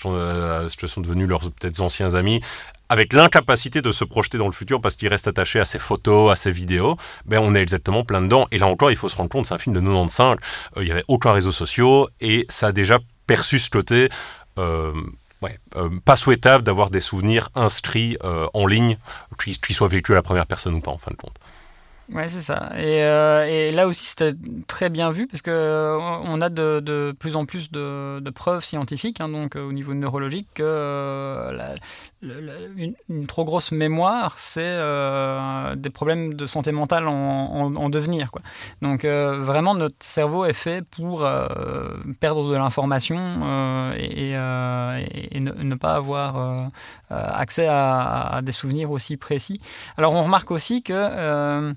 [0.69, 2.41] ce que sont devenus leurs peut-être anciens amis,
[2.89, 6.31] avec l'incapacité de se projeter dans le futur parce qu'ils restent attachés à ces photos,
[6.31, 8.47] à ces vidéos, ben on est exactement plein dedans.
[8.51, 10.37] Et là encore, il faut se rendre compte, c'est un film de 95,
[10.77, 14.09] euh, il n'y avait aucun réseau social et ça a déjà perçu ce côté.
[14.57, 14.93] Euh,
[15.41, 15.59] ouais,
[16.03, 18.97] pas souhaitable d'avoir des souvenirs inscrits en ligne,
[19.37, 21.37] qu'ils soient vécus à la première personne ou pas en fin de compte.
[22.13, 22.71] Ouais, c'est ça.
[22.77, 24.31] Et, euh, et, là aussi, c'était
[24.67, 29.19] très bien vu parce que euh, on a de, plus en plus de, preuves scientifiques,
[29.19, 31.75] hein, donc au niveau neurologique, que euh,
[33.09, 34.77] une, trop grosse mémoire, c'est
[35.75, 38.31] des problèmes de santé mentale en, en, devenir.
[38.31, 38.41] Quoi.
[38.81, 41.27] Donc vraiment, notre cerveau est fait pour
[42.21, 43.17] perdre de l'information
[43.97, 46.71] et, ne, pas avoir
[47.09, 49.59] accès à, des souvenirs aussi précis.
[49.97, 51.73] Alors on remarque aussi que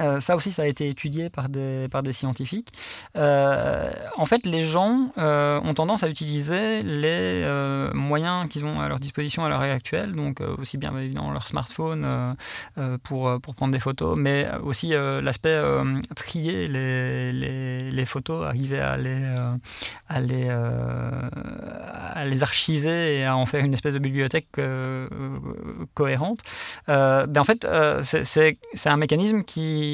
[0.00, 2.72] euh, ça aussi, ça a été étudié par des, scientifiques.
[3.16, 7.44] Euh, en fait, les gens euh, ont tendance à utiliser les
[7.94, 12.36] moyens qu'ils ont à leur disposition à l'heure actuelle, donc aussi bien évidemment leur smartphone
[13.02, 15.60] pour, prendre des photos, mais aussi l'aspect
[16.14, 19.24] trier les, photos, arriver à les,
[20.08, 24.60] à, les, à les archiver et à en faire une espèce de bibliothèque
[25.94, 26.40] cohérente.
[26.86, 27.66] ben en fait,
[28.02, 28.56] c'est
[28.86, 29.85] un mécanisme qui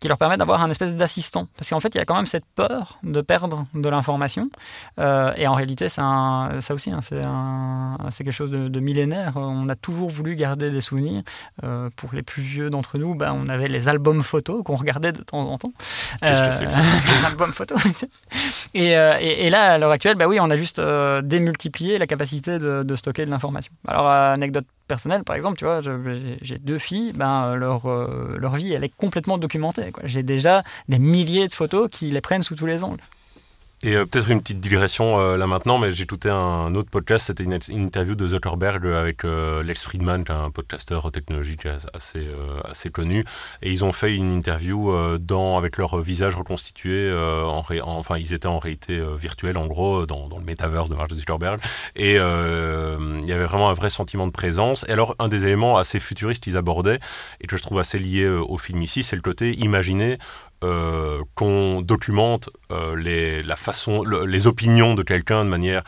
[0.00, 1.48] qui, leur permet d'avoir un espèce d'assistant.
[1.56, 4.48] Parce qu'en fait, il y a quand même cette peur de perdre de l'information.
[4.98, 9.32] Euh, et en réalité, ça aussi, hein, c'est quelque chose de, millénaire.
[9.36, 11.22] On a toujours voulu garder des souvenirs.
[11.64, 15.12] Euh, pour les plus vieux d'entre nous, ben, on avait les albums photos qu'on regardait
[15.12, 15.72] de temps en temps.
[16.20, 16.80] Qu'est-ce que c'est que ça?
[17.20, 17.78] Les albums photos.
[18.74, 22.58] et, et, là, à l'heure actuelle, ben oui, on a juste euh, démultiplié la capacité
[22.58, 23.72] de, de stocker de l'information.
[23.86, 28.72] Alors, anecdote personnel, par exemple, tu vois, j'ai deux filles, ben, leur, euh, leur vie,
[28.72, 29.92] elle est complètement documentée.
[30.02, 33.02] J'ai déjà des milliers de photos qui les prennent sous tous les angles.
[33.82, 37.26] Et euh, peut-être une petite digression euh, là maintenant, mais j'ai écouté un autre podcast,
[37.26, 42.26] c'était une, interview de Zuckerberg avec euh, Lex Friedman, qui est un podcasteur technologique assez,
[42.64, 43.24] assez connu,
[43.62, 48.46] et ils ont fait une interview dans, avec leur visage reconstitué, en enfin ils étaient
[48.46, 51.60] en réalité virtuelle en gros, dans, dans le metaverse de Mark Zuckerberg,
[51.94, 54.84] et il y avait vraiment un vrai sentiment de présence.
[54.88, 56.98] Et alors un des éléments assez futuristes qu'ils abordaient,
[57.40, 60.18] et que je trouve assez lié au film ici, c'est le côté imaginer
[60.64, 65.82] euh, qu'on documente euh, les, opinions de quelqu'un de manière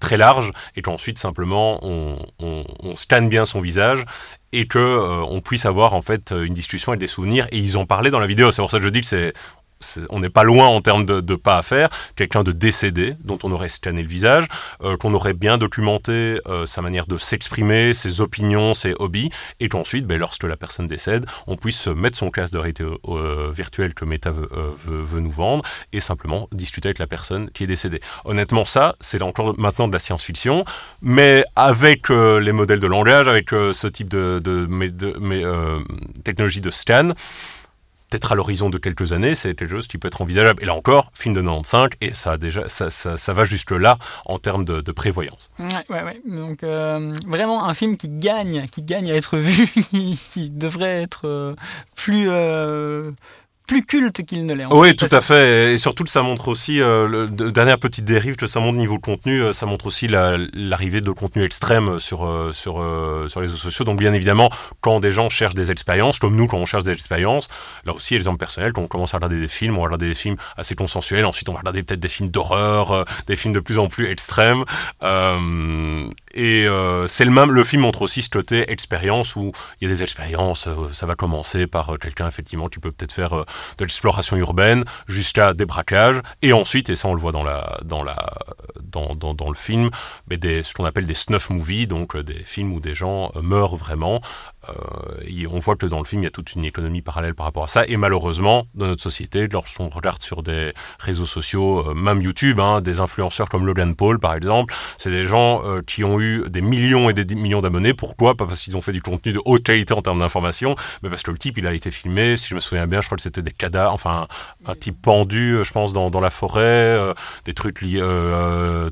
[0.00, 4.04] très large et qu'ensuite simplement on, on, scanne bien son visage
[4.52, 7.46] et que on puisse avoir en fait une discussion et des souvenirs.
[7.50, 8.52] Et ils ont parlé dans la vidéo.
[8.52, 9.34] C'est pour ça que je dis que c'est
[10.10, 13.52] on n'est pas loin en termes de, pas à faire, quelqu'un de décédé dont on
[13.52, 14.46] aurait scanné le visage,
[14.82, 19.68] euh, qu'on aurait bien documenté euh, sa manière de s'exprimer, ses opinions, ses hobbies, et
[19.68, 23.94] qu'ensuite, ben, lorsque la personne décède, on puisse mettre son casque de réalité euh, virtuelle
[23.94, 28.00] que Meta veut, nous vendre et simplement discuter avec la personne qui est décédée.
[28.24, 30.64] Honnêtement, ça, c'est encore maintenant de la science-fiction,
[31.02, 34.40] mais avec les modèles de langage, avec ce type de,
[36.24, 37.12] technologie de scan,
[38.10, 40.62] peut-être à l'horizon de quelques années, c'est quelque chose qui peut être envisageable.
[40.62, 44.64] Et là encore, film de 95, et ça, déjà, ça, ça, va jusque-là en termes
[44.64, 45.50] de, prévoyance.
[45.58, 46.20] Ouais, ouais, ouais.
[46.24, 51.26] Donc, euh, vraiment un film qui gagne, qui gagne à être vu, qui, devrait être
[51.26, 51.54] euh,
[51.96, 53.10] plus, euh,
[53.66, 54.66] plus culte qu'il ne l'est.
[54.70, 55.74] Oui, tout à fait.
[55.74, 59.42] Et surtout, ça montre aussi, euh, le, dernière petite dérive que ça montre niveau contenu,
[59.42, 63.58] euh, ça montre aussi l'arrivée de contenu extrême sur, euh, sur, euh, sur les réseaux
[63.58, 63.84] sociaux.
[63.84, 64.50] Donc, bien évidemment,
[64.80, 67.48] quand des gens cherchent des expériences, comme nous, quand on cherche des expériences,
[67.84, 70.14] là aussi, exemple personnel, quand on commence à regarder des films, on va regarder des
[70.14, 73.78] films assez consensuels, ensuite on va regarder peut-être des films d'horreur, des films de plus
[73.78, 74.64] en plus extrêmes.
[75.02, 76.66] et
[77.08, 80.02] c'est le même, le film montre aussi ce côté expérience où il y a des
[80.02, 83.44] expériences, ça va commencer par quelqu'un, effectivement, qui peut peut-être faire
[83.78, 87.78] de l'exploration urbaine jusqu'à des braquages, et ensuite, et ça on le voit dans, la,
[87.84, 88.16] dans, la,
[88.82, 89.90] dans, dans, le film,
[90.28, 93.32] mais des, ce qu'on appelle des snuff movies, donc euh, des films où des gens
[93.36, 94.20] euh, meurent vraiment,
[94.68, 97.46] euh, on voit que dans le film, il y a toute une économie parallèle par
[97.46, 97.86] rapport à ça.
[97.86, 102.80] Et malheureusement, dans notre société, lorsqu'on regarde sur des réseaux sociaux, euh, même YouTube, hein,
[102.80, 106.60] des influenceurs comme Logan Paul, par exemple, c'est des gens euh, qui ont eu des
[106.60, 107.94] millions et des millions d'abonnés.
[107.94, 108.34] Pourquoi?
[108.34, 111.22] Pas parce qu'ils ont fait du contenu de haute qualité en termes d'information, mais parce
[111.22, 112.36] que le type, il a été filmé.
[112.36, 114.26] Si je me souviens bien, je crois que c'était des cadavres, enfin,
[114.66, 116.98] un, type pendu, je pense, dans, dans la forêt,
[117.44, 118.02] des trucs liés,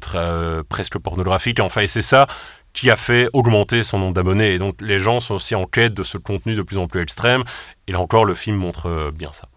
[0.01, 1.61] très, presque pornographiques.
[1.61, 2.27] Enfin, et c'est ça
[2.75, 4.53] qui a fait augmenter son nombre d'abonnés.
[4.53, 7.01] Et donc les gens sont aussi en quête de ce contenu de plus en plus
[7.01, 7.45] extrême.
[7.87, 9.49] Et là encore, le film montre euh, bien ça.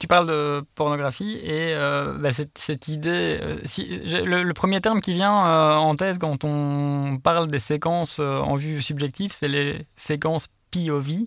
[0.00, 5.14] Tu parles de pornographie et euh, bah, cette, idée, euh, si, le, premier terme qui
[5.14, 11.26] vient en tête quand on parle des séquences en vue subjective, c'est les séquences POV,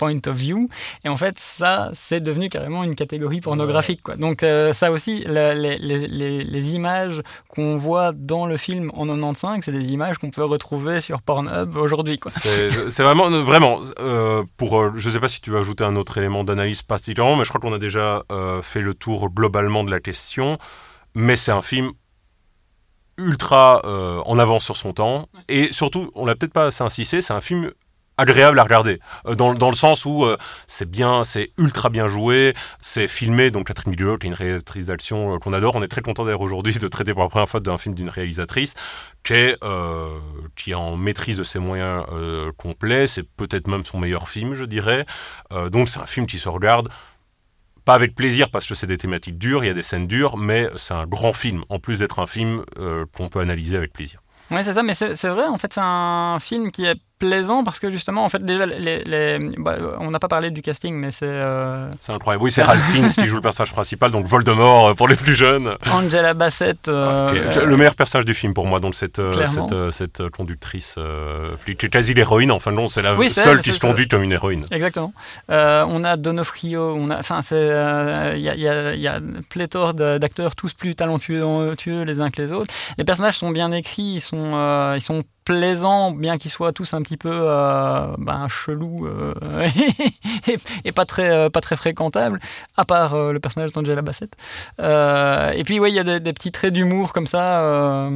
[0.00, 0.68] point of view.
[1.04, 4.02] Et en fait, ça, c'est devenu carrément une catégorie pornographique.
[4.02, 4.16] Quoi.
[4.16, 9.92] Donc euh, ça aussi, les, images qu'on voit dans le film en 95, c'est des
[9.92, 12.18] images qu'on peut retrouver sur Pornhub aujourd'hui.
[12.28, 16.16] C'est vraiment, vraiment, euh, pour, euh, je sais pas si tu veux ajouter un autre
[16.16, 18.22] élément d'analyse particulièrement, mais je crois qu'on a déjà
[18.62, 20.56] fait le tour globalement de la question.
[21.14, 21.92] Mais c'est un film
[23.18, 23.82] ultra
[24.24, 25.28] en avance sur son temps.
[25.48, 27.70] Et surtout, on l'a peut-être pas assez insisté, c'est un film
[28.20, 32.06] agréable à regarder, euh, dans, dans le sens où euh, c'est bien, c'est ultra bien
[32.06, 35.82] joué, c'est filmé, donc Catherine Bigelow, qui est une réalisatrice d'action euh, qu'on adore, on
[35.82, 38.74] est très content d'ailleurs aujourd'hui de traiter pour la première fois d'un film d'une réalisatrice
[39.24, 39.58] qui est,
[40.56, 42.06] qui en maîtrise de ses moyens
[42.56, 45.04] complets, c'est peut-être même son meilleur film, je dirais,
[45.70, 46.88] donc c'est un film qui se regarde
[47.84, 50.38] pas avec plaisir parce que c'est des thématiques dures, il y a des scènes dures,
[50.38, 52.64] mais c'est un grand film, en plus d'être un film
[53.14, 54.20] qu'on peut analyser avec plaisir.
[54.50, 57.78] Oui, c'est ça, mais c'est vrai, en fait, c'est un film qui est plaisant parce
[57.78, 61.26] que justement, en fait, déjà, les, bah, on n'a pas parlé du casting, mais c'est.
[61.26, 62.42] Euh, c'est incroyable.
[62.42, 65.34] Oui, c'est Ralph Fiennes qui joue le personnage principal, donc Voldemort euh, pour les plus
[65.34, 65.76] jeunes.
[65.88, 66.88] Angela Bassett.
[66.88, 67.30] Euh,
[67.64, 70.98] le meilleur personnage du film pour moi, donc cette, cette, cette, conductrice
[71.56, 72.50] flic, qui est quasi l'héroïne.
[72.50, 74.64] Enfin, non, c'est la seule qui se conduit comme une héroïne.
[74.72, 75.12] Exactement.
[75.48, 77.18] on a Donofrio, on a.
[77.18, 77.68] Enfin, c'est.
[78.36, 82.50] Il y, a, y, y, a pléthore d'acteurs, tous plus talentueux les uns que les
[82.50, 82.72] autres.
[82.96, 87.02] Les personnages sont bien écrits, ils sont, ils sont plaisant, bien qu'ils soient tous un
[87.02, 89.66] petit peu euh, ben, chelous euh,
[90.84, 92.38] et, pas très euh, pas très fréquentables,
[92.76, 94.32] à part le personnage d'Angela Bassett.
[94.78, 98.08] et puis oui, il y a des, petits traits d'humour comme ça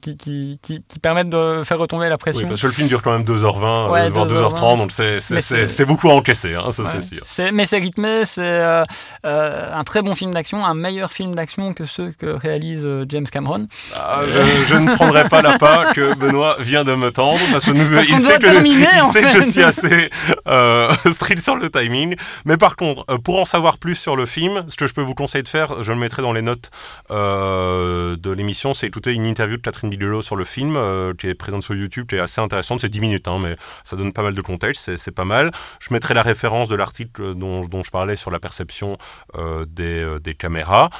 [0.00, 2.42] qui, qui, qui, permettent de faire retomber la pression.
[2.42, 6.54] Oui, parce que le film dure quand même 2h20, 2h30, donc c'est beaucoup à encaisser,
[6.54, 7.22] hein, ça c'est sûr.
[7.52, 8.62] Mais c'est rythmé, c'est
[9.24, 13.66] un très bon film d'action, un meilleur film d'action que ceux que réalise James Cameron.
[13.96, 17.64] Ah, je, je, ne prendrai pas la part que Benoît vient de me tendre parce
[17.64, 20.10] que nous, il, sait que, je suis assez
[20.46, 22.16] euh, strict sur le timing.
[22.44, 25.02] Mais par contre, euh, pour en savoir plus sur le film, ce que je peux
[25.02, 26.70] vous conseiller de faire, je le mettrai dans les notes
[27.10, 31.28] euh, de l'émission, c'est écouter une interview de Catherine Bigelow sur le film euh, qui
[31.28, 32.80] est présente sur YouTube, qui est assez intéressante.
[32.80, 35.52] C'est 10 minutes, hein, mais ça donne pas mal de contexte, c'est pas mal.
[35.80, 38.96] Je mettrai la référence de l'article dont, dont, je parlais sur la perception
[39.68, 40.90] des, des, caméras.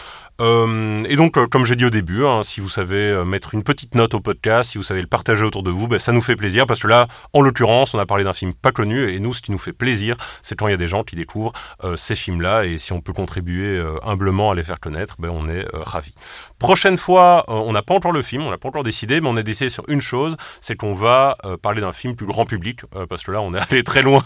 [0.41, 4.15] et donc, comme j'ai dit au début, hein, si vous savez mettre une petite note
[4.15, 6.67] au podcast, si vous savez le partager autour de vous, ben, ça nous fait plaisir
[6.67, 9.43] parce que là, en l'occurrence, on a parlé d'un film pas connu et nous, ce
[9.43, 11.53] qui nous fait plaisir, c'est quand il y a des gens qui découvrent
[11.97, 15.67] ces films-là et si on peut contribuer humblement à les faire connaître, ben, on est
[15.73, 16.15] ravis.
[16.59, 19.37] Prochaine fois, on n'a pas encore le film, on n'a pas encore décidé, mais on
[19.37, 23.25] a décidé sur une chose, c'est qu'on va parler d'un film plus grand public parce
[23.25, 24.23] que là, on est allé très loin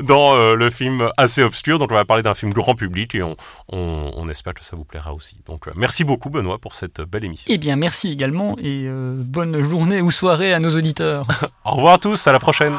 [0.00, 3.36] dans le film assez obscur, donc on va parler d'un film grand public et on,
[3.68, 5.40] on, espère que ça vous plaira aussi.
[5.46, 7.52] Donc merci beaucoup Benoît pour cette belle émission.
[7.52, 9.60] Eh bien merci également et bonne
[9.94, 11.26] journée ou soirée à nos auditeurs.
[11.64, 12.74] Au revoir à tous, à la prochaine.